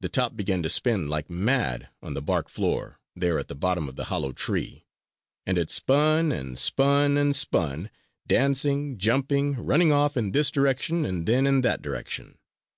[0.00, 3.86] The "top" began to spin like mad on the bark floor there at the bottom
[3.86, 4.86] of the hollow tree;
[5.44, 7.90] and it spun and spun and spun,
[8.26, 12.38] dancing, jumping, running off in this direction and then in that direction.